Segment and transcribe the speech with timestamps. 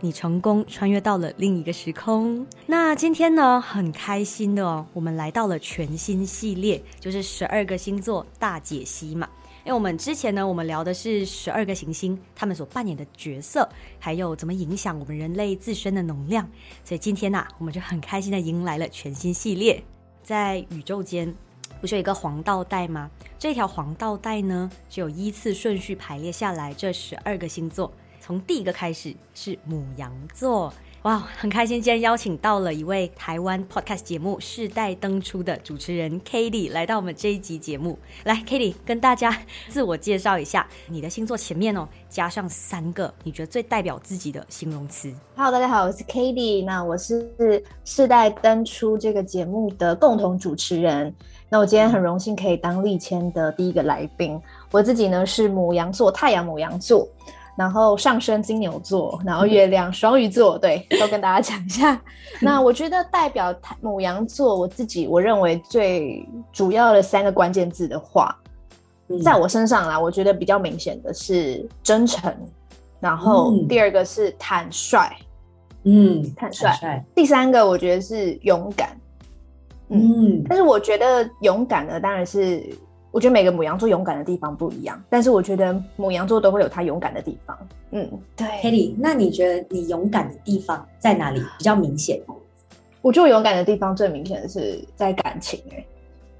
[0.00, 2.46] 你成功穿越到了另一个时空。
[2.66, 9.28] 那今天呢，很开心的哦，我们来到了全新系列，就是十二个星座大解析嘛。
[9.64, 13.68] 因为我们之前呢，我们聊的是十二个行星，他们所扮演的角色，
[13.98, 16.48] 还有怎么影响我们人类自身的能量。
[16.84, 19.82] 所以今天呢，我们就很开心的迎来了全新系列。
[20.22, 21.34] 在宇宙间，
[21.80, 23.10] 不是有一个黄道带吗？
[23.38, 27.92] 这条黄道带呢，就有依次顺序排列下来这十二个星座。
[28.26, 37.96] 从第一个开始是母羊座，哇，很开心今天邀请到了一位台湾 podcast 节目世代登出的主持人 k a t i e 来到我们这一集节目。
[38.24, 45.14] 来 k a t i e 跟大家自我介绍一下，你的星座前面哦加上三个你觉得最代表自己的形容词。
[45.36, 47.30] Hello，大家好，我是 k a t i e 那我是
[47.84, 51.14] 世代登出这个节目的共同主持人。
[51.48, 54.36] 那我今天很荣幸可以当立谦的第一个来宾。
[54.72, 57.08] 我自己呢是母羊座，太阳母羊座。
[57.56, 61.98] 然后上升金牛座，然后月亮双鱼座，对，都跟大家讲一下。
[62.38, 68.36] 那我觉得代表母羊座，我自己我认为最主要的三个关键字的话，
[69.24, 72.30] 在我身上啦，我觉得比较明显的是真诚，
[73.00, 75.10] 然后第二个是坦率，
[75.84, 78.90] 嗯，坦率，第三个我觉得是勇敢，
[79.88, 82.62] 嗯，但是我觉得勇敢呢，当然是。
[83.16, 87.58] 我觉得每个母羊座勇敢的地方不一样，但是我觉得母羊座都会有他勇敢的地方。
[87.92, 88.46] 嗯，对。
[88.62, 92.20] Kelly，那你觉得你勇敢的地方在哪里比较明显？
[93.00, 95.58] 我觉得我勇敢的地方最明显的是在感情。
[95.72, 95.82] 哎，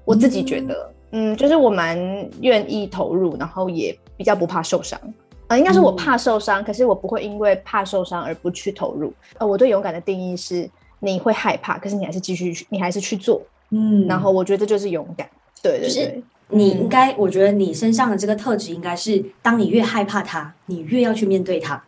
[0.05, 1.97] 我自己觉得，嗯，就是我蛮
[2.41, 5.01] 愿意投入，然后也比较不怕受伤。
[5.47, 9.11] 啊，应该是我怕受伤，可是我不会因为怕受伤而不去投入。
[9.39, 10.69] 呃，我对勇敢的定义是，
[10.99, 13.41] 你会害怕，可是你还是继续去，你还是去做。
[13.71, 15.27] 嗯，然后我觉得这就是勇敢。
[15.63, 16.23] 对对对。
[16.49, 21.83] 你应该，我觉得你身上的这个特质应该是，当你越害怕它，你越要去面对它，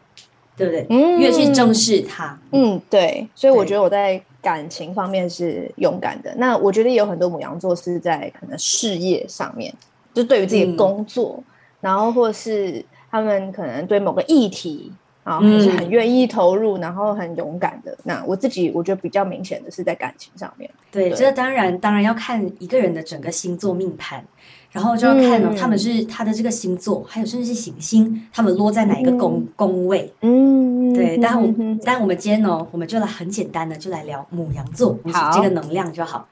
[0.58, 0.86] 对不对？
[0.90, 2.38] 嗯，越去正视它。
[2.52, 3.28] 嗯，对。
[3.34, 6.34] 所以我觉得我在感情方面是勇敢的。
[6.38, 9.74] 那我觉得有很多母羊座是在可能事业上面，
[10.14, 11.42] 就对于自己的工作，
[11.80, 14.92] 然后或是他们可能对某个议题。
[15.26, 17.96] 啊，还是很愿意投入，然后很勇敢的。
[18.04, 20.68] 那我自己我觉得比较明显的是在感情上面。
[20.92, 24.26] 对，这当然当然要看一个人的整个星座命盘，
[24.72, 30.14] 然后就要看哦，他们是他的这个星座，还有甚至是行星，他们落在哪一个宫宫位。
[30.22, 31.18] 嗯，对。
[31.18, 31.54] 但我
[31.84, 34.98] 但我们今天呢，我们就来很简单的就来聊母羊座，
[35.34, 36.28] 这个能量就好。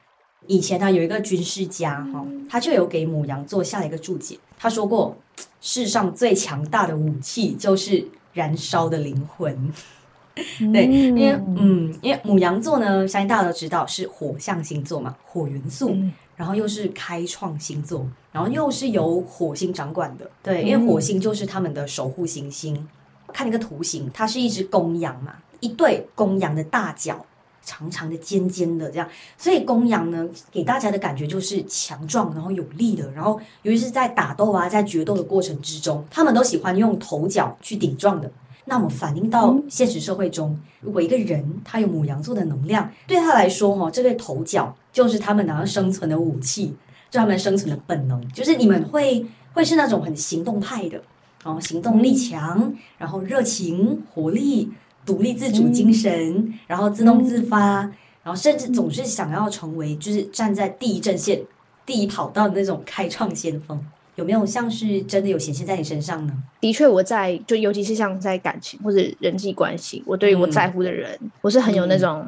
[0.46, 5.16] 以前呢，有一个军事家哈，他就有给母羊座下了一个注解，他说过，
[5.60, 8.08] 世上最强大的武器就是。
[8.34, 9.72] 燃烧的灵魂，
[10.72, 15.96] 对，因为嗯，因为母羊座呢，相信大家都知道是火象星座嘛，火元素，
[16.38, 22.88] 然后又是开创星座，然后又是由火星掌管的，对，因为火星就是他们的守护行星。
[23.32, 27.26] 看那个图形，它是一只公羊嘛，一对公羊的大脚，
[27.62, 38.30] 长长的、尖尖的这样，所以公羊呢，给大家的感觉就是强壮，然后有力的，然后尤其是在打斗啊，在决斗的过程之中，他们都喜欢用头角去顶撞的。
[38.64, 46.74] 那么反映到现实社会中，如果一个人他有母羊座的能量，对他来说，哈，这对头角就是他们能生存的武器，
[47.08, 51.00] 就他们生存的本能，就是你们会会是那种很行动派的，
[51.44, 54.70] 然后行动力强，然后热情、活力。
[55.06, 57.80] 独立自主精神，然后自动自发，
[58.22, 61.40] 然后甚至总是想要成为就是站在第一阵线、
[61.86, 63.82] 第一跑道的那种开创先锋，
[64.16, 66.34] 有没有像是真的有显现在你身上呢？
[66.60, 72.26] 的确，我在就尤其是像在感情或者人际关系，我对于我在乎的人，我是很有那种。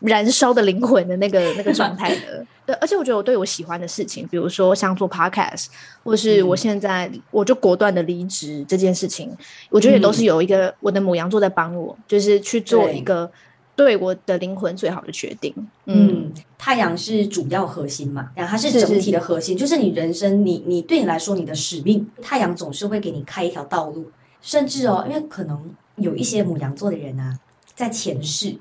[0.00, 5.66] 燃烧的灵魂的那个 那个状态的，对，而且我觉得我对我喜欢的事情，比如说像做 podcast，
[6.04, 9.34] 或是我现在我就果断的离职这件事情，
[9.70, 13.30] 我觉得也都是有一个我的母羊座在帮我，就是去做一个
[13.74, 15.54] 对我的灵魂最好的决定。
[15.86, 24.10] 嗯，太阳是主要核心嘛，然后它是整体的核心，就是你人生，你你对你来说，你的使命，太阳总是会给你开一条道路，
[24.42, 27.38] 甚至哦，因为可能有一些母羊座的人啊，
[27.74, 28.56] 在前世。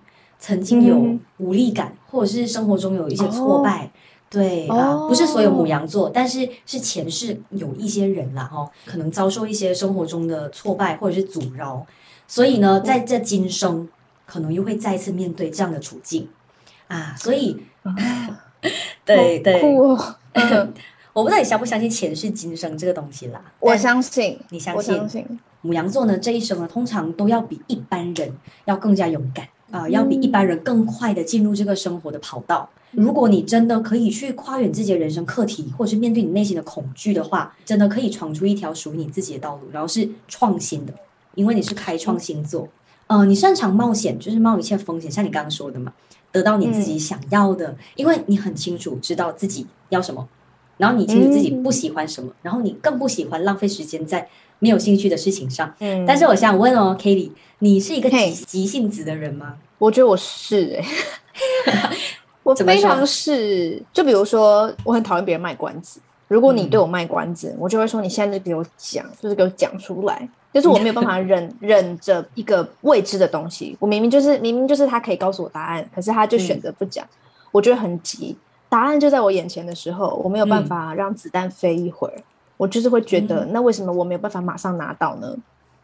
[0.46, 3.90] 曾经有无力感，或者是生活中有一些挫败，
[4.30, 11.84] 对啊，不是所有母羊座，但是是前世有一些人啦，哈，可能遭受一些生活中的挫败或者是阻挠，
[12.28, 13.90] 所以呢，在这今生
[14.28, 16.30] 可能又会再次面对这样的处境。
[16.90, 17.58] 啊，所以，
[19.04, 19.64] 对 对，
[21.12, 23.42] 我不知道你相不相信前世今生这个东西啦？
[23.60, 25.40] 我相信，你相信？
[25.62, 28.32] 母羊座呢，这一生呢，通常都要比一般人
[28.66, 32.70] 要更加勇敢啊，要比一般人更快的进入这个生活的跑道。
[32.92, 40.94] 如果你真的可以去跨越自己的人生课题，或者是面对你内心的恐惧的话，真的可以闯出一条属于你自己的道路，然后是创新的，
[41.34, 42.70] 因为你是开创星座。
[43.08, 45.94] 呃，你擅长冒险，就是冒一切风险，像你刚刚说的嘛，
[46.32, 50.28] 得到你自己想要的，因为你很清楚知道自己要什么，
[50.78, 54.30] 然后你清楚自己不喜欢什么，然后你更不喜欢浪费时间在
[54.60, 55.74] 没有兴趣的事情上。
[55.80, 59.56] 嗯，但是我想问哦 k a t i e 你是一个急急性子的人吗？
[59.78, 60.86] 我觉得我是哎，
[62.44, 63.82] 我非常是。
[63.94, 66.00] 就比如说，我很讨厌别人卖关子。
[66.28, 70.28] 如果你对我卖关子，我就会说你现在就给我讲，就是给我讲出来。
[70.54, 77.06] 就是我没有办法 忍忍着一个未知的东西，我明明就是明明就是他可以告诉我答案，可是他就选择不讲，
[77.52, 78.36] 我觉得很急。
[78.70, 82.16] 答案就在我眼前的时候，我没有办法让子弹飞一会儿，
[82.58, 85.36] 我就是会觉得，那为什么我没有办法马上拿到呢？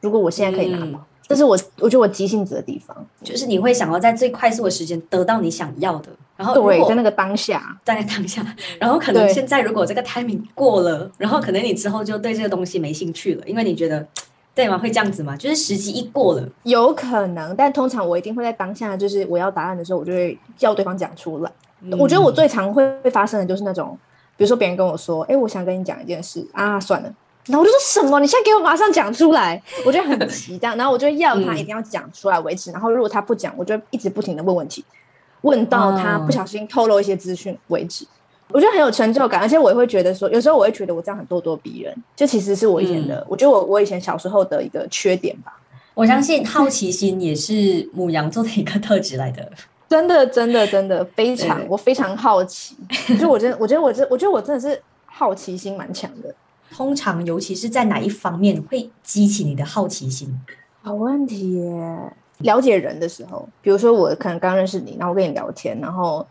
[0.02, 8.44] 如果我现在可以拿到，这是我我觉得我急性子的地方，就是你会想要在最快速的时间得到你想要的，然后对，在那个当下， 在当下，
[8.80, 14.06] 然后可能现在如果这个 timing 过了，然后可能你之后就对这个东西没兴趣了，因为你觉得。
[14.54, 14.78] 对吗？
[14.78, 15.34] 会这样子吗？
[15.38, 21.50] 就是时机一过了，有可能，但通常我一定会在当下，就是我要答案的时候，我就会叫对方讲出来。
[21.98, 23.98] 我觉得我最常会会发生的就是那种，
[24.42, 27.16] 比如说别人跟我说：“哎，我想跟你讲一件事啊，算了。”
[27.46, 28.20] 然后我就说什么？
[28.20, 30.76] 你现在给我马上讲出来，我觉得很急这样。
[30.76, 32.72] 然后我就要他一定要讲出来为止。
[32.72, 34.84] 然后如果他不讲，我就一直不停的问问题，
[35.42, 38.04] 问到他不小心透露一些资讯为止。
[38.48, 45.56] 我觉得很有成就感，而且我也会觉得说，有时候我会觉得我这样很咄咄逼人，就其实是我以前的，我觉得我我以前小时候的一个缺点吧。
[45.94, 49.48] 我相信好奇心也是母羊座的一个特质来的，
[49.92, 52.78] 真的真的真的非常，我非常好奇。
[53.20, 56.34] 就我真的，我觉得我真，我觉得我真的是好奇心蛮强的。
[56.74, 60.34] 通常，尤其是在哪一方面会激起你的好奇心？
[60.82, 62.14] 好问题耶！
[62.38, 66.26] 了解人的时候，比如说我可能刚认识你，然后我跟你聊天，然后。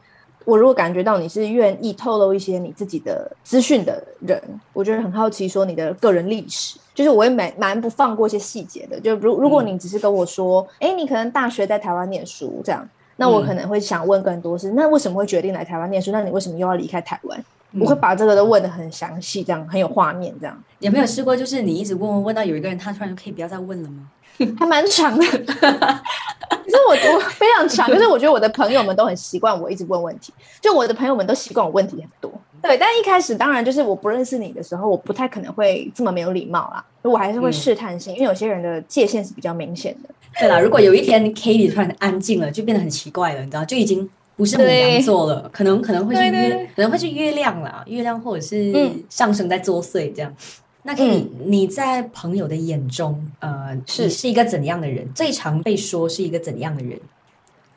[0.47, 4.43] 我如果感觉到你是愿意透露一些你自己的资讯的人，
[4.73, 8.99] 我觉得很好奇，说你的个人历史，就是我也蛮蛮不放过一些细节的。
[8.99, 12.89] 就如如果你只是跟我说，哎，你可能大学在台湾念书这样，
[13.21, 16.11] 那我可能会想问更多是，那为什么会决定来台湾念书？
[16.11, 17.45] 那你为什么又要离开台湾？
[17.79, 21.37] 我会把这个都问的很详细，这样很有画面，这样有没有试过？
[21.37, 24.09] 就是你一直问问问到有一个人，他突然可以不要再问了吗？
[24.59, 25.25] 还蛮长的。
[25.27, 30.33] 可是我我非常长，可是我觉得我的朋友们都很习惯我一直问问题，
[30.63, 32.33] 就我的朋友们都习惯我问题很多。
[32.63, 40.11] 对，但一开始当然就是我不认识你的时候，我不太可能会这么没有礼貌啦，我还是会试探性，因为有些人的界限是比较明显的。
[40.39, 48.73] 对啦，如果有一天 k a t i e 突然安静了，就变得很奇怪了，你知道，就已经不是母羊座了，可能可能会是月，可能会是月亮啦，月亮或者是
[49.09, 50.35] 上升在作祟这样。
[50.83, 55.07] 那你你在朋友的眼中，呃，是是一个怎样的人？
[55.13, 56.99] 最常被说是一个怎样的人？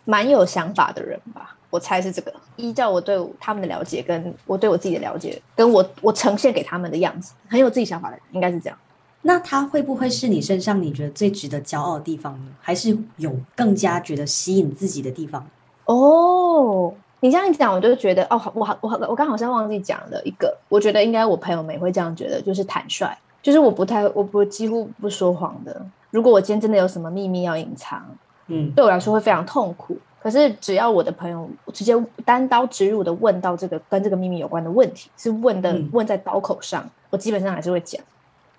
[0.06, 2.32] 蛮有想法的人吧，我猜是这个。
[2.56, 8.78] 依照我对他们的了解，跟我对我自己的了解，跟我我呈现给他们的样子，很有自己想法的人，应该是这样。
[9.24, 12.52] 那他会不会是你身上你觉得最值得骄傲的地方呢？
[12.62, 15.44] 还是有更加觉得吸引自己的地方？
[15.86, 16.94] 哦。
[17.22, 25.84] 你这样一讲，我就觉得哦，我好，我好，我刚好像忘记讲了一个，我觉得应该我朋友们也会这样觉得，就是坦率，就是我不太，我不几乎不说谎的。
[26.12, 28.06] 如果我今天真的有什么秘密要隐藏，
[28.48, 29.98] 嗯，对我来说会非常痛苦。
[30.24, 38.02] 可是只要我的朋友直接单刀直入的问到这个跟这个秘密有关的问题，是问的问在刀口上，我基本上还是会讲。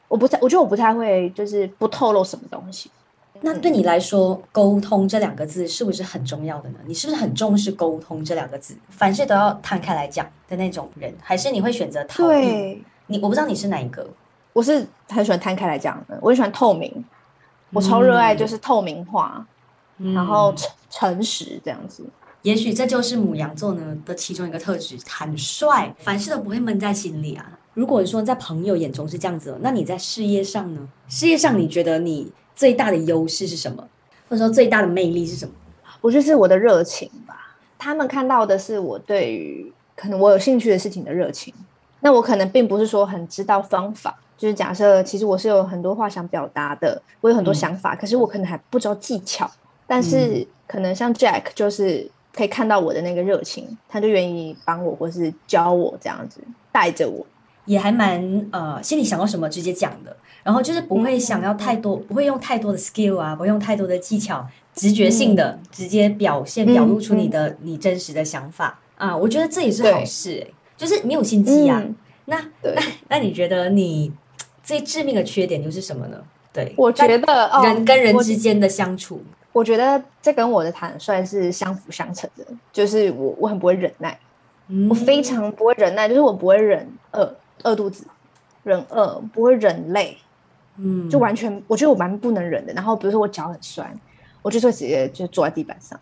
[0.07, 2.91] 我不太，我觉得我不太会，就是不透露什么东西。
[3.41, 6.79] 那对你来说，沟通这两个字是不是很重要的呢？
[6.87, 12.85] 你是不是很重视沟通这两个字，凡事都要摊开来讲的那种人，还是你会选择逃避？
[13.07, 14.07] 你我不知道你是哪一个。
[14.53, 17.05] 我是很喜欢摊开来讲的，我很喜欢透明，
[17.73, 19.45] 我超热爱就是透明化，
[19.99, 22.05] 然后诚诚实这样子。
[22.43, 27.59] 也许这就是母羊座呢的其中一个特质，坦率，凡事都不会闷在心里啊。
[27.73, 30.89] 如果说在朋友眼中是这样子，那你在事业上呢？
[31.09, 32.33] 事业上你觉得你？
[32.55, 33.83] 最大的优势是什么？
[34.29, 35.53] 或者说最大的魅力是什么？
[36.01, 37.57] 我觉得是我的热情吧。
[37.77, 41.53] 他们看到的是我对于可能我有兴趣的事情的热情。
[41.99, 49.51] 那我可能并不是说很知道方法，就是假设其实我是有很多话想表达的，我有很多想法，可是我可能还不知道技巧。
[49.87, 56.41] 但是可能像 Jack 就是可以看到我的那个热情，他就愿意帮我或是教我这样子
[56.73, 57.27] 带着我。
[57.67, 68.79] 也还蛮呃，心里想到什么直接讲的，然后就是不会想要太多，不会用太多的 skill 啊，不用太多的技巧，直觉性的直接表现表露出你的你真实的想法。
[68.97, 71.83] 啊，我觉得这也是好事哎，就是没有心机啊，
[72.27, 74.13] 那那那你觉得你
[74.63, 76.19] 最致命的缺点又是什么呢？
[76.53, 79.23] 对，我觉得人跟人之间的相处，
[79.55, 82.45] 我觉得这跟我的坦率是相辅相成的。
[82.73, 84.19] 就是我我很不会忍耐，
[84.91, 88.07] 我非常不会忍耐，就是我不会忍饿饿肚子，
[88.65, 90.19] 忍饿不会忍累，
[90.77, 92.73] 嗯，就完全我觉得我蛮不能忍的。
[92.75, 93.89] 然后比如说我脚很酸，
[94.43, 95.99] 我就会直接就坐在地板上。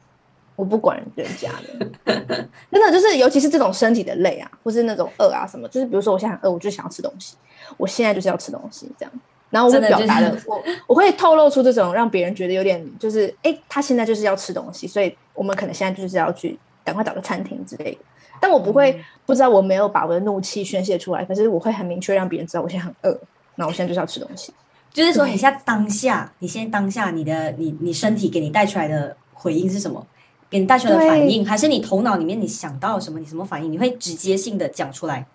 [0.55, 1.91] 我不管人家的，
[2.71, 7.37] 真的就是，尤其是这种身体的累啊，或是那种饿啊什么，就是比如说我现在很饿，我就想要吃东西，
[7.79, 9.13] 我现在就是要吃东西这样，
[9.53, 17.99] 然后我表达的， 我我会透露出这种让别人觉得有点就是，哎，他现在就是要吃东西，所以我们可能现在就是要去赶快找个餐厅之类的，
[18.41, 23.21] 但我不会不知道我没有把我的怒气宣泄出来，可是我会很明确让别人知道我现在很饿，
[23.57, 24.53] 那我现在就是要吃东西，
[24.91, 30.05] 就是说你现在当下，你现在当下你的你你身体给你带出来的回应是什么？
[30.49, 35.27] 给你带出来的反应，还是你头脑里面你想到什么，你什么反应，你会直接性的讲出来？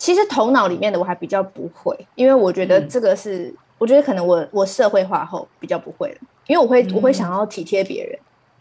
[0.00, 8.18] 其实头脑里面的我还比较不会，因为我觉得这个是，我觉得可能我我社会化后比较不会了，因为我会我会想要体贴别人，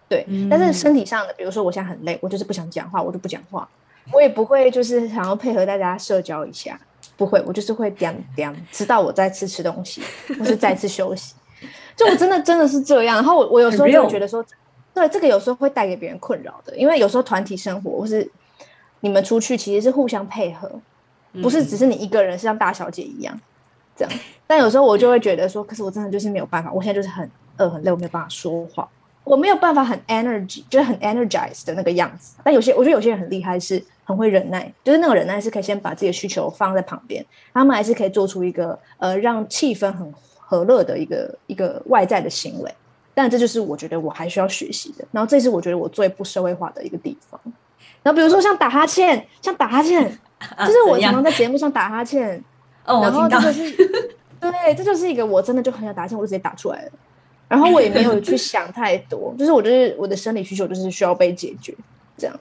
[0.10, 0.27] 对。
[0.50, 3.67] 但是身体上的，比如说我现在很累，我就是不想讲话，我就不讲话。
[4.12, 6.77] 我也不会就是想要配合大家社交一下，
[7.15, 10.01] 不会，我就是会点点， 直到我再次吃东西，
[10.38, 11.36] 或是再次休息。
[11.96, 14.46] 就我真的 真的是这样，然后我我有时候就觉得说。
[14.91, 18.29] 对，这个有时候会带给别人困扰的，因为有时候团体生活或是
[19.00, 20.69] 你们出去其实是互相配合，
[21.41, 23.39] 不是只是你一个人是像大小姐一样
[23.95, 24.13] 这样。
[24.48, 28.89] 但有时候我就会觉得说，可是我真的就是没有办法，我现在就是很饿很累，我没有办法说话，
[29.24, 32.36] 我没有办法很 energy，就是很 energized 的那个样子。
[32.43, 42.74] 但有些我觉得有些人很厉害，是很会忍耐，就是那个忍耐是可以先把自己的需求放在旁边，他们还是可以做出一个呃让气氛很和乐的一个一个外在的行为。
[43.13, 47.39] 但这就是我觉得我还需要学习的，然后这是我觉得我最不社会化的一个地方。
[48.01, 50.17] 然后比如说像打哈欠，像打哈欠，
[50.65, 52.41] 就是我常常在节目上打哈欠，
[52.86, 53.72] 哦，然后这就是，
[54.39, 56.91] 对，这就是一个我真的就很想打哈欠，我就直接打出来了。
[57.48, 61.75] 然后我也没有去想太多， 就是我就是我的生理需求就是需要被解决，
[62.17, 62.39] 这样。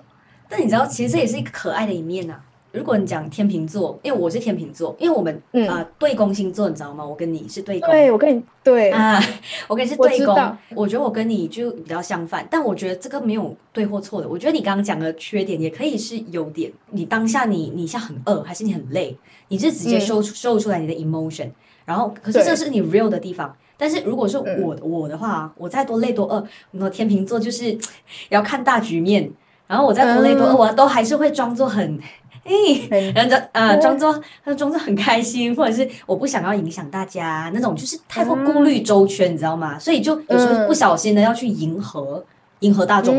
[0.49, 2.39] 但你知道，其实这也是一个可爱的一面呐。
[2.79, 7.05] 如果你讲天秤座，因为我是天秤座，因为我们啊对宫星座，你知道吗？
[7.05, 9.21] 我跟你是对宫，对我跟你对啊，
[9.67, 10.57] 我跟你是对宫。
[10.77, 14.29] 我觉得我跟你就比较相反，但我觉得这个没有对或错的。
[14.29, 16.71] 我觉得你刚刚讲的缺点也可以是优点。
[16.91, 19.17] 你当下你你像很饿，还是你很累，
[19.49, 21.51] 你是直接收收出来你的 emotion，
[21.85, 23.53] 然后可是这是你 real 的地方。
[23.77, 26.47] 但是如果是我我的话，我再多累多饿，
[26.79, 27.77] 我天秤座就是
[28.31, 29.31] 要看大局面，
[29.67, 31.99] 然后我再多累多饿，我都还是会装作很。
[32.45, 39.79] 哎，然后装呃装作他装作很开心，或者是我不想要影响大家那种，就是太过顾虑周全，你知道吗？
[39.79, 42.25] 所以就有时候不小心的要去迎合
[42.61, 43.17] 迎合大众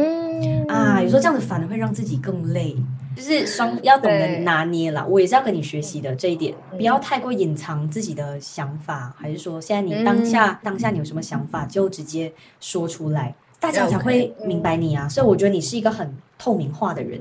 [0.68, 2.76] 啊，有时候这样子反而会让自己更累，
[3.16, 5.06] 就是双要懂得拿捏啦。
[5.08, 15.08] 我也是要跟你学习的这一点，不要太过隐藏自己的想法，还是说现在你当下当下你有什么想法就直接说出来，大家才会明白你啊。
[15.08, 17.20] 所以我觉得你是一个很透明化的人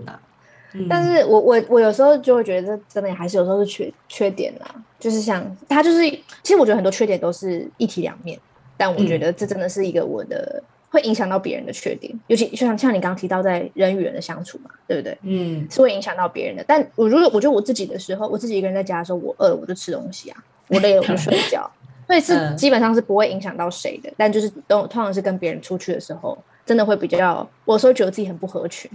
[0.72, 0.86] 呐。
[0.88, 6.02] 但是我我我有时候就会觉得这真的还是有时候是缺缺点啦，就是像他就是，
[6.42, 8.38] 其实我觉得很多缺点都是一体两面，
[8.76, 15.18] 但我觉得这真的是一个我的会影响到别人的缺点，尤其就像像你刚刚提到在人与人的相处嘛，对不对？
[15.22, 16.64] 嗯，是会影响到别人的。
[16.66, 21.70] 但我如果我觉得我自己的时候，我自己一个人在家的时候，我饿我就吃东西啊， 我累了我就睡觉，
[22.06, 24.10] 所以是基本上是不会影响到谁的。
[24.16, 28.90] 但就是都通常是跟别人出去的时候，真的会比较，我有时候觉得自己很不合群。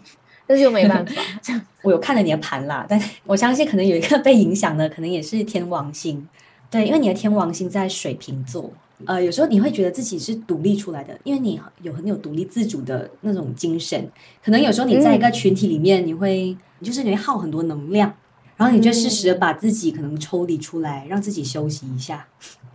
[0.53, 1.13] 但是又没办法，
[1.81, 6.27] 我有看了你的盘啦，但 我相信可能有一个 被影响的，可能也是天王星。
[6.69, 8.72] 对，因为你的天王星在水瓶座，
[9.05, 14.07] 呃，有时候你会觉得自己是独立出来的，因为你有很有独立自主的那种精神。
[14.45, 18.13] 可能有时候你在一个群体里面，你会就是你会耗很多能量，
[18.57, 22.27] 然后你就适时的把自己可能抽离出来，让自己休息一下。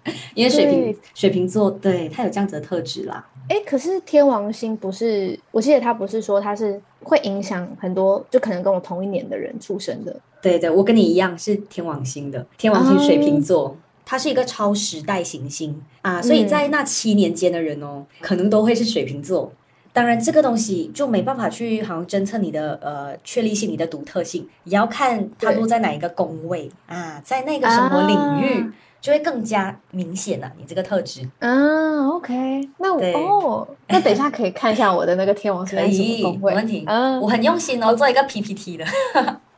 [0.35, 3.29] 因为水瓶水瓶座，对他有这样子的特质啦。
[3.49, 10.17] 哎，可是天王星不是，我记得他不是说他是会影响很多，就可能跟我同一年的人出生的。
[10.41, 19.53] 对对，我跟你一样是天王星的，天王星水瓶座，它是一个超时代行星啊，所以在那七年间的人哦，可能都会是水瓶座。
[19.99, 28.71] 当然，这个东西就没办法去好像侦测你的呃确立性、你的独特性，也要看它落在哪一个宫位啊，在那个什么领域。
[29.01, 31.23] 就会更加明显了，你这个特质。
[31.39, 36.83] 嗯，OK，那我哦，那等一下可以看一下我的那个天王星 可以，没问题。
[36.85, 38.85] 嗯，我很用心哦，做一个 PPT 的。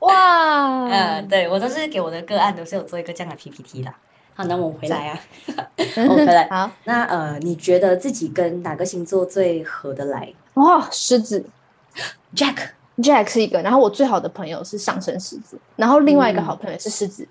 [0.00, 3.90] 哇，嗯， 对我都是给我的个案都是有做一个这样的 PPT 的。
[4.40, 5.20] 好，那我们回来啊，
[6.08, 6.48] 我们回来。
[6.50, 10.32] 好，那呃，你觉得自己跟哪个星座最合得来？
[10.54, 11.44] 哇，狮子
[12.34, 13.60] ，Jack，Jack 是一个。
[13.60, 17.28] 然后我最好的朋友是上升狮子，然后另外一个好朋友是狮子。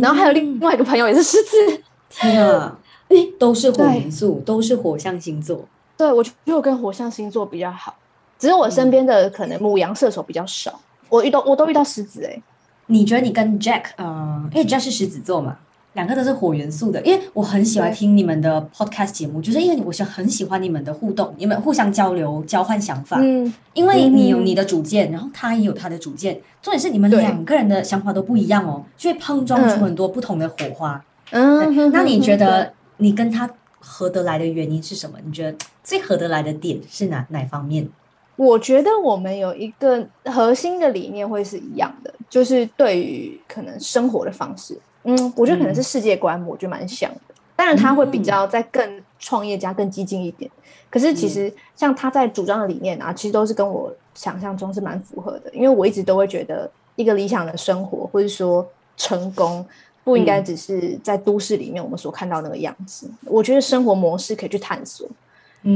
[0.00, 1.82] 然后还有另外一个朋友也是狮子。
[2.08, 5.62] 天啊， 哎，都是火元素，都是火象星座。
[5.98, 7.94] 对，我觉得我跟火象星座比较好，
[8.38, 10.80] 只是我身边的可能母羊射手比较少。
[11.10, 12.42] 我遇到我都遇到狮子哎。
[12.86, 15.58] 你觉得你跟 Jack，呃，因为 Jack 是狮子座嘛，
[15.96, 17.00] 两个都是火元素的。
[17.02, 23.18] 因为我很喜欢听你们的 podcast 节目，就是因为我是很喜欢你们的互动，你们互相交流、交换想法。
[23.20, 31.04] 嗯，因为你有你的主见，然后他也有他的主见，重点是你们两个人的想法都不一样哦，就会碰撞出很多不同的火花。
[31.30, 33.50] 嗯，那你觉得你跟他
[33.80, 35.16] 合得来的原因是什么？
[35.24, 37.88] 你觉得最合得来的点是哪哪方面？
[38.36, 47.34] 我觉得我们有一个核心的理念会是一样的，就是对于可能生活的方式，嗯，我觉得可能是世界观，我觉得蛮像的。
[47.54, 50.50] 当然他会比较在更创业家更激进一点，
[50.90, 55.50] 可是其实像他在主张的理念啊，其实都是跟我想象中是蛮符合的。
[55.54, 59.64] 因为我一直都会觉得，一个理想的生活或者说成功，
[60.04, 63.08] 不应该只是在都市里面我们所看到那个样子。
[63.24, 65.08] 我觉得生活模式可以去探索。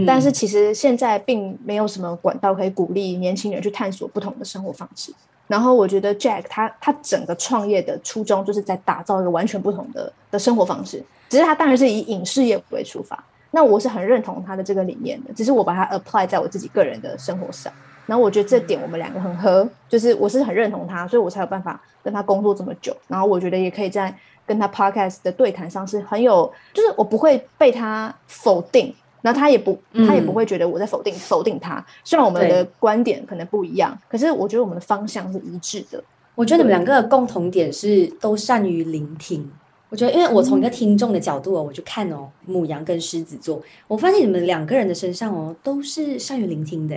[0.06, 5.12] 但是其实现在并没有什么管道可以鼓励年轻人去探索不同的生活方式。
[5.50, 11.02] 然后我觉得 Jack 他他整个创业的初衷就是在打造一个完全不同的的生活方式。
[11.28, 15.34] 只是他当然是以影视业为出发，那我是很认同他的这个理念的。
[15.34, 17.72] 只是我把它 apply 在我自己个人的生活上。
[18.06, 22.96] 然后我觉得这点我们两个很合，就是我是很认同他，所以我才有办法跟他工作这么久。
[23.08, 24.14] 然后我觉得也可以在
[24.46, 28.94] 跟他 podcast 的对谈上是很有，就是我不会被他否定。
[29.22, 31.84] 那他也不，他也不会觉得我在否定否定他。
[32.04, 36.02] 虽然我们的观点可能不一样，可是我觉得我们的方向是一致的。
[36.34, 39.50] 我觉得你们两个的共同点是都善于聆听。
[39.90, 46.96] 我觉得，因为我从一个听众的角度哦，我就看哦，母羊跟狮子座，我发现你们两个人的身上哦，都是善于聆听的。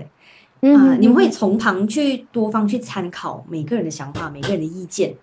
[0.62, 5.14] 啊，你们会从旁去多方去参考每个人的想法、每个人的意见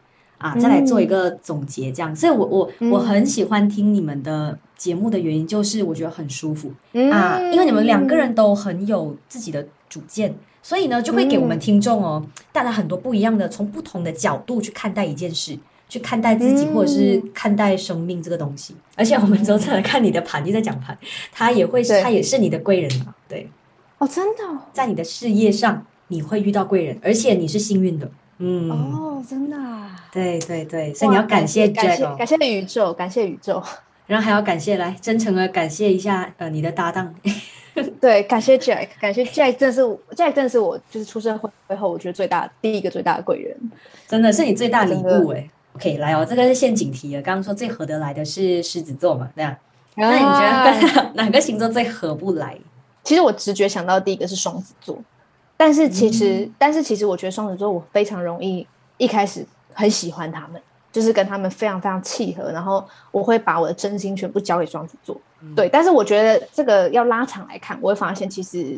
[0.41, 2.15] 啊，再来做一个总结，这样。
[2.17, 4.59] 所以，我我我很喜欢听你们的。
[4.81, 6.73] 节目的原因就是我觉得很舒服
[7.13, 18.75] 啊，因为你们两个人都很有自己的主见，所以呢就会给我们听众哦带来很多不一样的，从不同的角度去看待一件事，去看待自己或者是看待生命这个东西。
[18.97, 20.97] 而且我们周次来看你的盘，你在讲盘，
[21.31, 23.15] 他也会，他也是你的贵人嘛？
[23.29, 23.51] 对，
[23.99, 28.11] 哦，真的，在你的事业上你会遇到贵人，而且你是幸运的，
[28.43, 29.57] 嗯，哦，真的，
[30.11, 33.63] 对对对，所以你要感谢感谢感谢宇宙，感谢宇宙。
[34.09, 37.15] 然后还要感谢，来真诚的感谢一下，呃，你的搭档。
[38.01, 39.83] 对，感谢 Jack，感谢 Jack，真是
[40.17, 43.57] Jack，真是我就是出生会后，我觉得最大第一个最大的贵人，
[44.09, 45.49] 真的是你最大礼物哎。
[45.75, 47.23] OK，来哦，这个是陷阱题了。
[47.23, 49.55] 刚刚说最合得来的是狮子座嘛，这样。
[49.95, 52.59] 那你觉得跟 哪个星座最合不来？
[53.05, 54.99] 其实我直觉想到第一个是双子座，
[55.61, 59.45] 但是其实，但是其实我觉得双子座我非常容易一开始
[59.75, 60.61] 很喜欢他们。
[60.93, 65.17] 就是跟他们非常非常契合，然后我会把我的真心全部交给双子座，
[65.55, 65.69] 对。
[65.69, 68.77] 但是我觉得这个要拉长来看，我会发现其实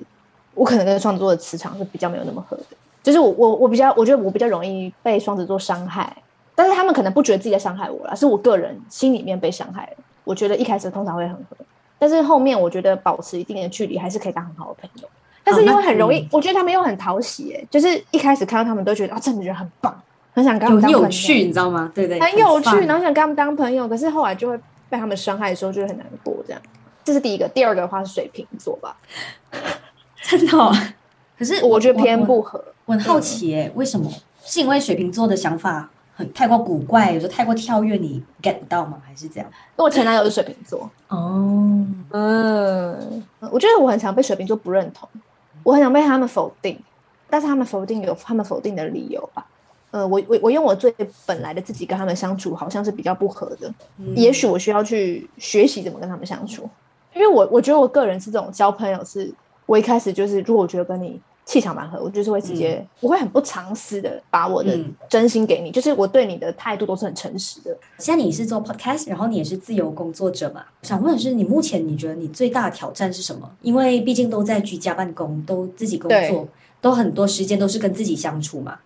[0.55, 2.65] 我可能跟双子座的磁场是比较没有那么合的。
[3.03, 6.15] 就是我我我比较，我觉得我比较容易被双子座伤害，
[6.55, 10.05] 但是他们可能不觉得自己在伤害我了，是我个人心里面被伤害了。
[10.25, 11.57] 我觉得一开始通常会很合，
[11.99, 15.09] 但是后面我觉得保持一定的距离还是可以当很好的朋友。
[15.45, 20.01] 但是因为很容易，我觉得他们又很讨喜，哎，就是一开始看到他们都觉得啊，这女人很棒。
[20.35, 21.93] 很想跟他们当有趣，你知道吗？
[21.95, 24.57] 对对，很有趣，然后想跟他们当朋友，可是后来就会
[24.89, 26.35] 被他们伤害的时候，就会很难过。
[26.47, 26.63] 这样，
[27.05, 27.47] 这是第一个。
[27.49, 28.97] 第二个的话是水瓶座吧，
[30.23, 30.73] 真的。
[31.39, 32.65] 可是我觉得偏不合。
[32.87, 34.11] 我很好奇，哎，为什么？
[34.43, 39.03] 是因为水瓶座的想法很太过古怪，有时候太过跳跃，你 get 不到吗？
[39.07, 39.47] 还是这样？
[39.51, 40.91] 因为我前男友是水瓶座。
[41.09, 45.07] 哦，嗯，我觉得我很常被水瓶座不认同，
[45.63, 46.79] 我很想被他们否定，
[47.29, 49.47] 但是他们否定有他们否定的理由吧。
[49.91, 50.91] 呃，我我我用我最
[51.27, 53.73] 本来的自己跟他们相处，好像是比较不合的。
[54.15, 56.69] 也许我需要去学习怎么跟他们相处，
[57.15, 59.31] 因为我我觉得我个人是这种交朋友，是
[59.67, 64.79] 我一开始就是，如果我觉得跟你气场蛮合，我就是会直接，我会很不藏私的把我的
[65.09, 67.77] 真心给你，就是我对你的态度都是很诚实的。
[67.99, 70.65] 现在你是做 podcast，然后你也是自由工作者嘛？
[70.83, 73.51] 想问的是，你目前你觉得你最大的挑战是什么？
[73.61, 76.47] 因为毕竟都在居家办公，都自己工作，
[76.81, 78.79] 都很多时间都是跟自己相处嘛。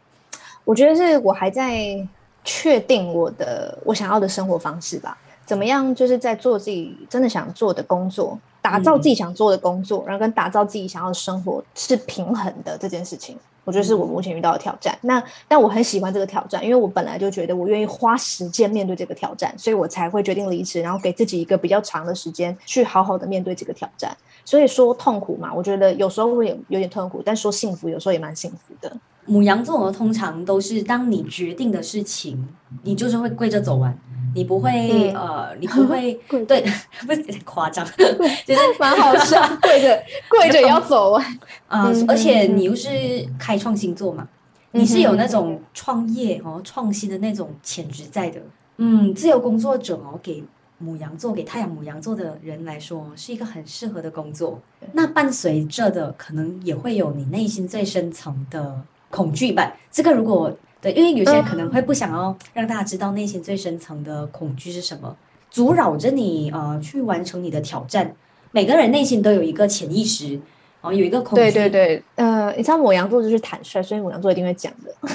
[0.65, 2.05] 我觉得是我还在
[2.43, 5.17] 确定我的我想要的生活方式吧。
[5.45, 8.37] 怎么样，就是在做自己真的想做的工作，
[8.67, 14.99] 打造自己想做的工作，然后跟打造自己想要的生活是平衡的这件事情，我觉得是我目前遇到的挑战。
[15.03, 24.17] 那但我很喜欢这个挑战，因为我本来就觉得我愿意花时间面对这个挑战，所以我才会决定离职，然后给自己一个比较长的时间去好好的面对这个挑战。
[24.45, 28.91] 所以说痛苦嘛，我觉得有时候会有有点痛苦，但说幸福，有时候也蛮幸福的。
[29.27, 32.49] 母羊座通常都是，当你决定的事情，
[32.83, 33.97] 你就是会跪着走完。
[34.35, 36.13] 你不会呃，你不会
[36.47, 36.63] 对，
[37.07, 37.83] 不是夸张，
[38.45, 41.25] 就是蛮好笑，跪着跪着也要走啊。
[41.69, 42.91] 啊，而且你又是
[43.39, 44.29] 开创星座嘛，
[44.73, 48.41] 你是有那种创业哦、创新的那种潜质在的。
[48.77, 50.45] 嗯，自由工作者哦，给
[50.77, 54.61] 母羊座、给太阳母羊座的人来说，是一个很适合的工作。
[54.93, 59.77] 那伴随着的，可能也会有你内心最深层的恐惧吧。
[59.91, 65.17] 这个如果对，因为有些人可能会不想要让大家知道内心最深层的恐惧是什么，
[65.51, 68.15] 阻扰着你呃去完成你的挑战。
[68.53, 70.41] 每个人内心都有一个潜意识。
[70.83, 71.51] 哦，有一个恐惧。
[71.51, 75.09] 对对对，呃，你知道母羊座就是坦率，所以母羊座一定会讲的。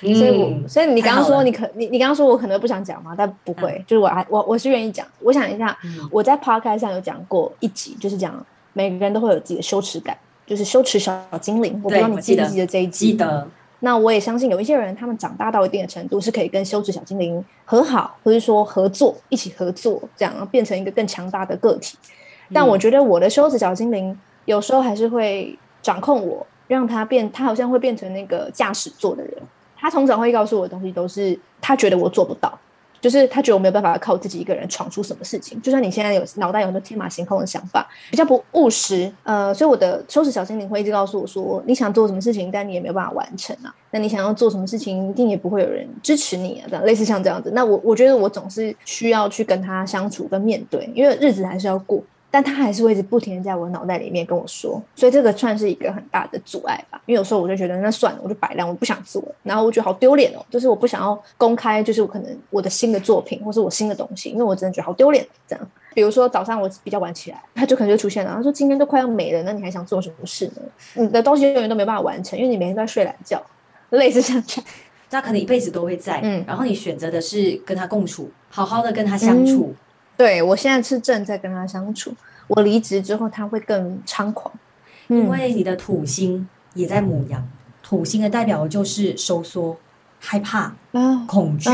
[0.00, 5.06] 所以，我所以你刚刚说你可你你刚刚说我可能不想讲嘛，但不会，就是我还我我是愿意讲。
[5.20, 5.76] 我想一下，
[6.10, 10.16] 我在 podcast 上有讲过一集，就是讲每个人都会有自己的羞耻感，
[10.52, 11.80] 就是羞耻小精灵。
[11.82, 13.06] 我不知道你记不记得这一集？
[13.06, 13.48] 记得。
[13.80, 21.96] 那我也相信有一些人，他们长大到一定的程度，是可以跟羞耻小精灵和好，或者说合作，一起合作，这样变成一个更强大的个体。
[22.52, 24.14] 但我觉得我的羞耻小精灵。
[24.44, 29.32] 有时候还是会掌控我，让他变，他好像会变成那个驾驶座的人。
[29.76, 32.52] 他通常会告诉我的东西都是他觉得我做不到，
[33.02, 35.60] 就是他觉得我没有办法靠自己一个人闯出什么事情。
[35.60, 43.74] 就算你现在有脑袋有很多天马行空的想法，比较不务实，呃，所以我的收拾小精灵会一直告诉我说，你想做什么事情，但你也没有办法完成啊。
[43.90, 47.50] 那你想要做什么事情，一定也不会有人支持你啊，这样类似像这样子。
[47.52, 52.00] 那我我觉得我总是需要去跟他相处跟面对，因为日子还是要过。
[52.32, 56.98] 但他还是会一直不停的在我脑袋里面跟我说，所以这个算是一个很大的阻碍吧。
[57.04, 59.22] 因为有时候我就觉得那算了，我就摆烂，我不想做。
[59.42, 65.26] 然后我觉得好丢脸哦，就是我不想要公开，就是我可能我的新的作品或是我新的东西，因为我真的觉得好丢脸。
[65.46, 70.62] 这样，比如说早上我比较晚起来，他就可能就出现了，他说今天都快要没了，那你还想做什么事呢？
[70.94, 73.40] 你的东西永远都没办法完成，因为你每天都在睡懒觉，
[73.90, 74.70] 类似像这样。
[75.10, 79.74] 他可能一辈子都会在，嗯，然后你选择的是跟他共处，好好的跟他相处。
[80.22, 82.14] 对我现在是正在跟他相处。
[82.46, 84.54] 我离职之后，他会更猖狂，
[85.08, 87.44] 因为你的土星也在母羊，
[87.82, 89.76] 土星的代表就是收缩、
[90.20, 90.76] 害怕、
[91.26, 91.70] 恐惧，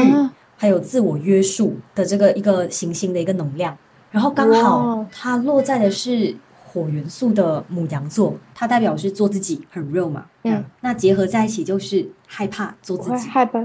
[0.57, 3.77] 还有自我约束的这个一个行星的一个能量。
[4.11, 6.35] 然后刚好它落在的是
[6.79, 10.27] 火元素的母羊座，它代表是做自己，很 real 嘛。
[10.45, 13.59] 嗯，那结合在一起就是害怕做自己，害怕。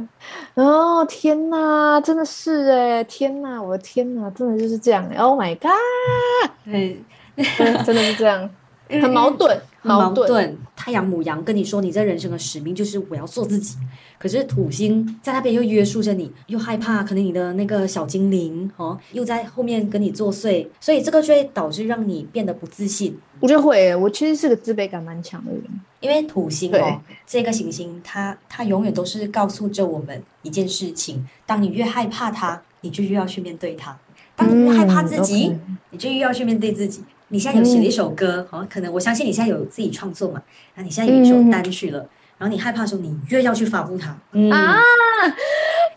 [0.55, 5.07] 哦，天哪，真的是哎，天哪，我的天哪，真的就是这样。
[5.15, 6.49] Oh my god！
[6.65, 7.03] 对，
[7.85, 8.49] 真的是这样，
[8.89, 10.57] 很矛盾，矛盾。
[10.75, 13.77] 太阳母羊跟你说，你这人生的使命就是我要做自己。
[14.17, 23.17] 可是土星在那边又约束着你，又害怕，可能你的那个小精灵哦，又在后面跟你作祟，所以这个就会导致让你变得不自信。
[23.39, 25.61] 我觉得会，我其实是个自卑感蛮强的人，
[25.99, 33.93] 因为土星哦，这个行星，它它永远都是告诉着我们一件事情：当你越害怕它，你就越要去面对它；
[34.35, 35.55] 当你越害怕自己，
[35.91, 37.03] 你就越要去面对自己。
[37.29, 40.41] 你现在有写了一首歌，哦，可能我相信你现在有自己创作嘛，
[40.75, 42.07] 那你现在有一首单曲了。
[42.37, 44.09] 然后你害怕的时候，你越要去发布它
[44.51, 44.81] 啊，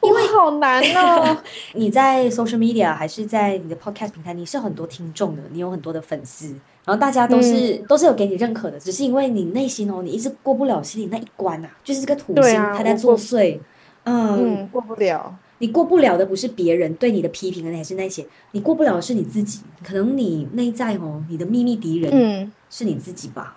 [0.02, 1.36] 因为好难哦。
[1.74, 6.48] 你在 social media 还是在你的 podcast 平台，你是很多听众的，你有很多的粉丝，
[6.84, 13.58] 然后大家都是都是有给你认可的，只是因为你内心哦，你一直过不了心里那一关啊，就是这个土星它在作祟，
[14.04, 15.34] 嗯，过不了。
[15.58, 19.60] 你过不了的不是别人对你的批评，还是那些，你过不了的是你自己。
[19.82, 23.56] 可能你内在哦，你的秘密敌人，嗯，是你自己吧。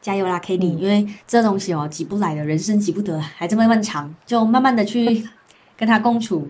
[0.00, 5.28] 加油啦 k a t i e 因为这东西哦，急不来的，人生急不得，还这么漫长，就慢慢的去
[5.76, 6.48] 跟他共处，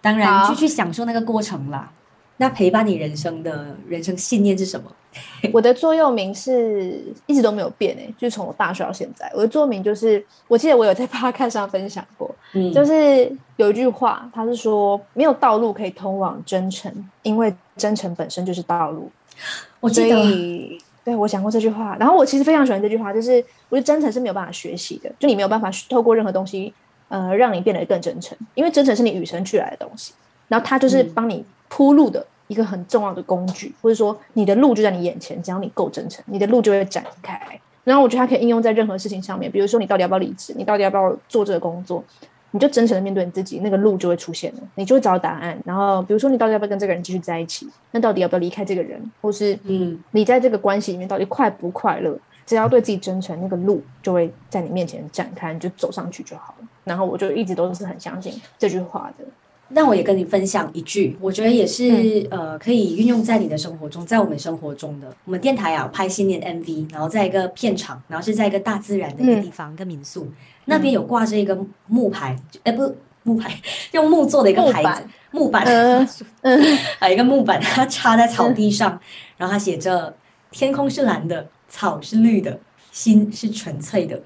[0.00, 1.92] 当然去去享受那个过程啦。
[2.36, 4.90] 那陪伴你人生的人生信念是什么？
[5.52, 16.92] 我的座右铭是一直都没有变诶，就是从我大学到现在，我的座右铭就是，我记得我有在 Podcast 上分享过，嗯，就是有一句话，他是说没有道路可以通往真诚，
[17.22, 19.10] 因为真诚本身就是道路。
[19.80, 20.80] 我记得。
[21.04, 23.32] 对，我讲过这句话，然后我其实非常喜欢这句话，就是
[23.68, 26.72] 我觉得真诚是没有办法学习的，就你没有办法透过任何东西，
[27.08, 30.14] 呃，让你变得更真诚，因为真诚是你与生俱来的东西，
[30.48, 31.44] 然后它就是帮你
[31.76, 37.36] 铺路的一个很重要的工具，或者说你的路就在你眼前，只要你够真诚，你的路就会展开。
[37.82, 42.04] 然后我觉得它可以应用在任何事情上面，比如说你到底要不要离职，你到底要不要做这个工作。
[42.52, 45.58] 你就真诚的面对你自己，那个路就会出现了，你就会找到答案。
[45.64, 47.68] 然后，比如说你到底要不要跟这个人继续在一起？
[47.90, 49.02] 那到底要不要离开这个人？
[49.20, 52.16] 或是，嗯，你在这个关系里面到底快不快乐？
[52.46, 56.68] 只要对自己真诚，那个路就会在你面前展开，你就走上去就好了。
[56.84, 59.24] 然后，我就一直都是很相信这句话的。
[59.68, 65.08] 那我也跟你分享一句，我觉得也是呃，可以运用在你的生活中，在我们生活中的。
[65.24, 70.28] 我们电台啊，拍新年 MV，然后在一个片场，然后是在一个大自然的一个地方，一个民宿，
[70.66, 73.58] 那边有挂着一个木牌，哎，不木牌，
[73.92, 76.06] 用木做的一个牌子，木板，嗯
[76.42, 79.00] 嗯，还 有一个木板，它插在草地上，
[79.38, 80.14] 然后它写着
[80.52, 82.60] “天空是蓝的，草是绿的，
[82.92, 84.20] 心是纯粹的”。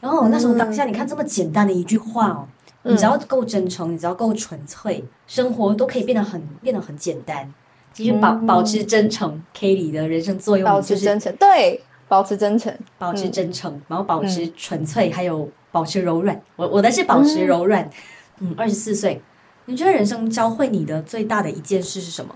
[0.00, 2.46] 然后那时候当下，你看这么简单的一句话哦，
[2.82, 7.52] 你只要够真诚，你只要够纯粹，生活都可以变得很变得很简单。
[7.92, 16.40] 其实保保持真诚，Kitty 的人生作用保持真诚，对，保持真诚，保持真诚，然后保持纯粹，还有保持柔软。
[16.56, 17.88] 我我的是保持柔软。
[18.38, 19.20] 嗯，二十四岁，
[19.66, 22.34] 你觉得人生教会你的最大的一件事是什么？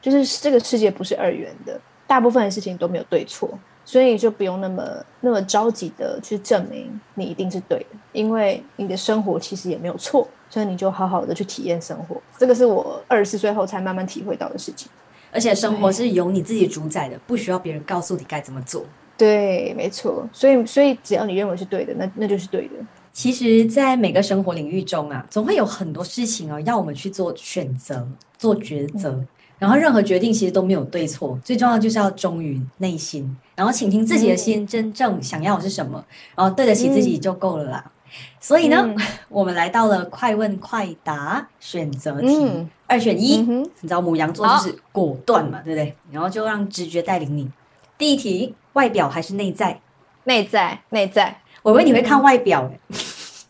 [0.00, 3.48] 就是这个世界不是二元的，大部分的事情都没有对错。
[3.84, 4.82] 所以就不用那么
[5.20, 12.20] 那么着急的去证明你一定是对的，因为你的生活其实也没有错，所以你就好好的去体验生活。
[12.38, 14.90] 这个是我二十四岁后才慢慢体会到的事情。
[15.32, 18.84] 而且生活是由你自己主宰的，不需要别人告诉你该怎么做。
[19.16, 20.28] 对，没错。
[20.32, 22.74] 所以，所以只要你认为是对的，那那就是对的。
[23.12, 28.06] 其实，在每个生活领域中啊，总会有很多事情哦，要我们去做选择、
[28.38, 29.24] 做抉择。
[29.64, 36.04] 然后任何决定其实都没有对错，最重要就是要忠于内心，然后倾听自己的心，真正想要的是什么，
[36.36, 37.90] 然后对得起自己就够了啦。
[38.38, 38.94] 所以呢，
[39.30, 43.38] 我们来到了快问快答选择题，二选一。
[43.38, 45.96] 你知道母羊座就是果断嘛，对不对？
[46.12, 47.50] 然后就让直觉带领你。
[47.96, 49.80] 第一题，外表还是内在？
[50.24, 51.38] 内在，内在。
[51.62, 52.70] 我以为你会看外表。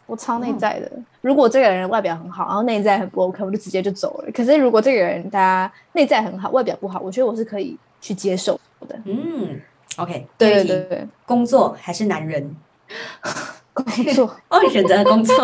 [0.06, 4.30] 我超内在的，如果这个人外表很好，然后内在很不 OK，我就直接就走了。
[4.32, 8.98] 可是如果这个人他内在很好，外表不好，我觉得我是可以去接受的。
[9.04, 9.58] 嗯
[9.96, 12.54] ，OK，对对对，工作还是男人？
[13.72, 15.34] 工作，哦，选择工作，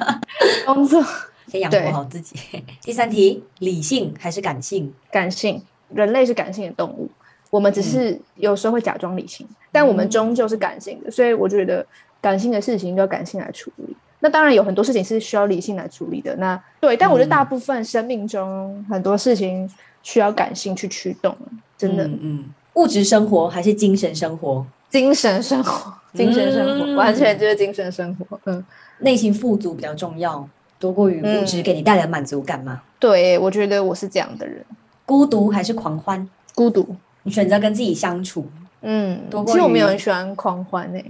[0.64, 1.04] 工作，
[1.46, 2.34] 先养活好自己。
[2.82, 4.92] 第三题，理性还是感性？
[5.12, 7.10] 感性，人类是感性的动物，
[7.50, 11.84] 我们只是有时候会假装理性，但我们终究是感性的，所以我觉得。
[12.28, 16.36] 感性的事情要感性来处理，那当然有很多事情是需要理性来处理的。
[16.36, 19.66] 那对，但我觉得大部分生命中很多事情
[20.02, 21.34] 需要感性去驱动，
[21.78, 22.04] 真的。
[22.04, 24.66] 嗯，物质生活还是精神生活？
[24.90, 28.38] 精神生活，精神生活，完全就是精神生活。
[28.44, 28.62] 嗯，
[28.98, 30.46] 内心富足比较重要，
[30.78, 32.82] 多过于物质给你带来满足感吗？
[32.98, 34.62] 对，我觉得我是这样的人。
[35.06, 36.28] 孤独还是狂欢？
[36.54, 36.94] 孤独。
[37.22, 38.46] 你选择跟自己相处。
[38.82, 41.04] 嗯，其实我没有很喜欢狂欢诶。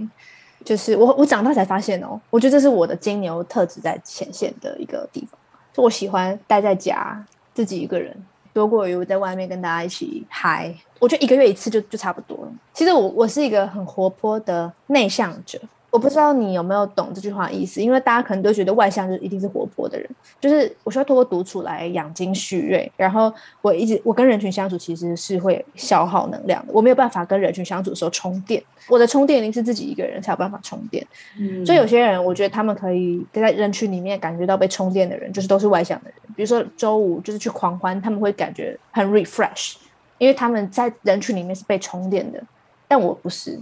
[0.69, 5.31] 就是我，我长大才发现哦，我觉得这是我的金牛特质在显现的一个地方。
[5.73, 8.15] 就我喜欢待在家，自己一个人，
[8.53, 10.71] 多过于我在外面跟大家一起嗨。
[10.99, 12.51] 我觉得一个月一次就就差不多了。
[12.71, 15.59] 其实我我是一个很活泼的内向者。
[15.91, 20.07] 我不知道你有没有懂这句话意思，因为大家可能都觉得外向就一定是活泼的人，
[20.39, 22.91] 就是我需要通过独处来养精蓄锐。
[22.95, 28.63] 然后我一直我跟人群相处其实是会消耗能量的，我没有办法跟人群相处的时候充电。
[28.87, 31.05] 我的充电一定是自己一个人才有办法充电。
[31.39, 36.15] 嗯，所以有些人我觉得他们可以在人群里面感觉到被充电的人，就是都是外向的人。
[36.35, 39.75] 比如说周五就是去狂欢，他们会感觉很 refresh，
[40.19, 42.39] 因为他们在人群里面是被充电的，
[42.87, 43.59] 但我不是。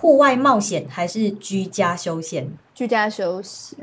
[0.00, 2.48] 户外冒险还是居家休闲？
[2.72, 3.76] 居家休闲，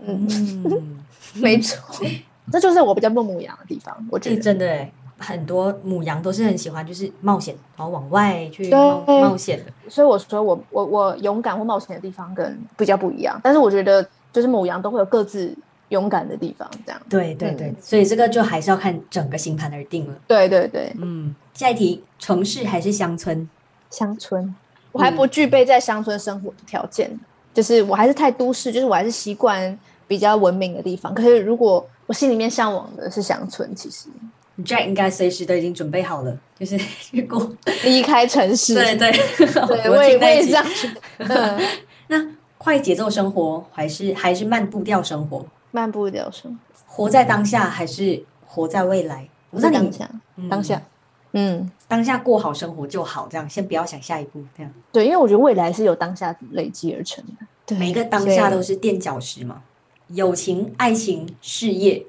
[0.00, 1.04] 嗯嗯，
[1.40, 2.04] 没错，
[2.50, 3.96] 这就是我比较不母羊的地方。
[4.10, 4.84] 我觉得真的，
[5.18, 9.72] 很多母羊都是很喜欢就是冒险，然后往外去冒冒险的。
[9.88, 13.38] 所以我说我我我勇敢或冒险的地方跟比较不一样。
[13.44, 15.56] 但是我觉得就是母羊都会有各自
[15.90, 17.00] 勇敢的地方，这样。
[17.08, 20.14] 对对对，所以这个就还是要看整个星盘而定了。
[20.26, 21.32] 对对对，嗯。
[21.54, 23.48] 下一题，城市还是乡村？
[23.90, 24.52] 乡村。
[24.92, 27.10] 我还不具备在乡村生活的条件，
[27.54, 31.14] 就是我还是太都市，就是我还是习惯比较文明的地方。
[31.14, 34.08] 可是如果我心里面向往的是乡村，其实
[34.56, 36.78] 你 Jack 应该随时都已经准备好了，就是
[37.12, 37.50] 如果
[37.84, 41.60] 离开城市，对对对， 我也我也这样觉得。
[42.08, 42.26] 那
[42.58, 45.46] 快节奏生活还是还是慢步调生活？
[45.70, 49.28] 慢步调生活，活在当下还是活在未来？
[49.50, 50.10] 我在当下，
[50.50, 50.82] 当下。
[51.32, 59.62] 嗯，当下过好生活就好，这样先不要想下一步，这样对，因为我觉得未来是由当下累积而成的，对，每个当下都是垫脚石嘛。
[60.08, 62.04] 友情、爱情、事业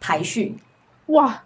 [0.00, 0.56] 排序，
[1.06, 1.44] 哇，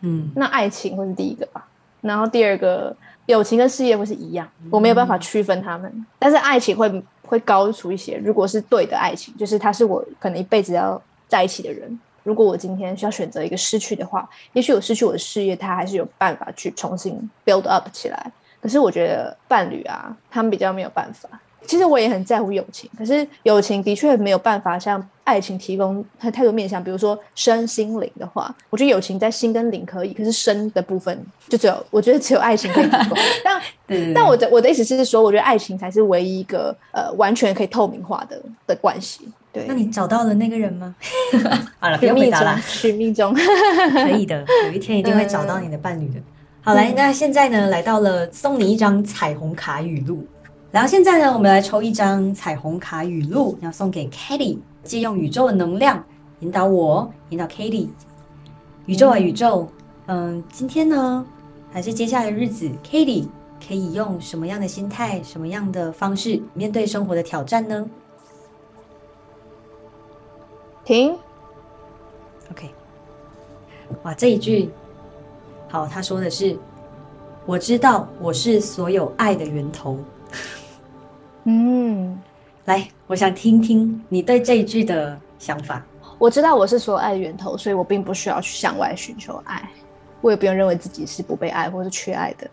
[0.00, 1.66] 嗯，那爱情会是第一个吧，
[2.02, 8.16] 然后第二个友情跟事业会是一样，我没有办法区分他们，但是爱情会会高出一些。
[8.24, 11.98] 如果是对的爱情，就是他是我可能一辈子要在一起的人。
[12.22, 18.32] 如果我今天需要选择一个失去的话，也许我失去我的事业，他还是有办法去重新 build up 起来。
[18.60, 21.28] 可是我觉得伴侣啊，他们比较没有办法。
[21.66, 26.82] 其实我也很在乎友情，可是友情的确没有办法像爱情提供太太多面向。
[26.82, 33.18] 比如说身心灵的话，我觉得友情在心跟灵可以，可是身的部分就只有我觉得只有爱情可以提供。
[33.44, 33.62] 但
[34.14, 39.28] 但我的我的意思是说，我觉得爱情才是唯一一个呃完全可以透明化的的关系。
[39.52, 40.94] 对，那你找到了那个人吗？
[41.80, 46.20] 好了，不用回答了，寻觅中，可以的，有一天一定会找到你的伴侣的。
[46.62, 50.24] 好，来，那现在呢，来到了送你一张彩虹卡语录。
[50.70, 56.04] 然后现在呢，我们来抽一张彩虹卡语录，要送给 Katie，借用宇宙的能量
[56.40, 57.88] 引导我，引导 Katie。
[58.86, 59.66] 宇宙啊，宇宙，
[60.06, 61.26] 嗯，今天呢，
[61.72, 63.26] 还是接下来的日子，Katie
[63.66, 67.84] 可以用什么样的心态、什么样的方式面对生活的挑战呢？
[70.90, 71.16] 停。
[72.50, 72.68] OK。
[74.02, 74.70] 哇，这一句，
[75.68, 76.58] 好，他说的是
[77.46, 79.96] ：“我知道我是所有爱的源头。”
[81.46, 82.18] 嗯，
[82.66, 85.80] 来，我想听听你对这一句的想法。
[86.18, 89.70] 我知道我是所有爱的源头，所以我并不需要去向外寻求爱，
[90.20, 92.50] 我也不用认为自己是不被爱或是缺爱的。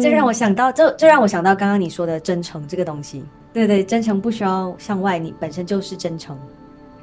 [0.00, 3.24] 这让我想到，这这让我想到刚刚你说的真诚这个东西。
[3.52, 6.36] 对对，真诚不需要向外，你本身就是真诚。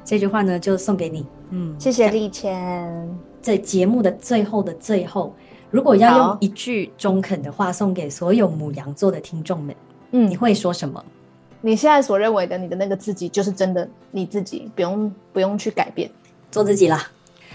[0.06, 1.26] 这句话呢，就送给你。
[1.50, 3.18] 嗯，谢谢立谦。
[3.42, 5.34] 在节目的最后的最后，
[5.68, 9.74] 如果要用一句中肯的话送给所有母羊座的听众们，
[10.12, 11.04] 嗯，你会说什么？
[11.60, 16.08] 你现在所认为的你的那个自己，就是真的你自己，不用不用去改变，
[16.50, 17.10] 做自己啦。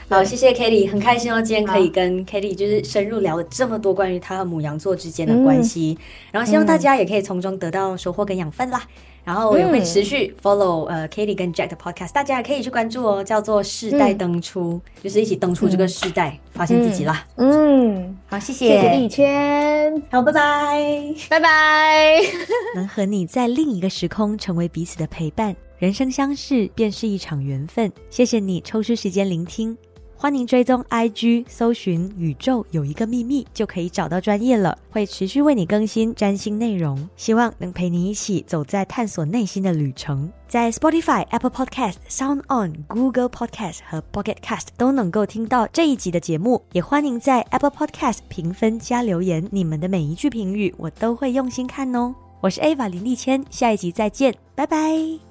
[0.10, 5.98] 好，谢谢 Kelly，很开心哦，今天可以跟 Kelly 就是深入聊了这么多关于他和母羊座之间的关系，
[6.32, 8.84] 然后希望大家也可以从中得到收获跟养分啦。
[9.24, 17.26] 然后我也会持续 follow 呃 Katie 跟 Jack 的 podcast，大家也可以去关注哦，叫做世代登出，就是一起登出这个世代，发现自己啦。
[17.36, 22.22] 嗯，好，谢谢，谢谢李谦，好，拜拜，拜拜。
[22.76, 27.92] 能和你在另一个时空成为彼此的陪伴，人生相识便是一场缘分。
[28.10, 29.78] 谢谢你抽出时间聆听。
[30.22, 34.78] 欢迎追踪 IG，搜寻“宇宙有一个秘密”就可以找到专业了。
[34.92, 40.32] 会持续为你更新占星内容，希望能陪你一起走在探索内心的旅程。
[40.48, 46.62] 在 Spotify、Apple Podcast、Sound On、Google Podcast 和 Pocket Cast 都能够听到这一集的节目。
[46.72, 52.14] 也欢迎在 Apple Podcast 评分加留言，你们的每一句评语我都会用心看哦。
[52.42, 55.31] 我是 Ava 林立谦，下一集再见，拜拜。